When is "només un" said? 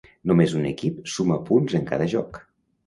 0.29-0.65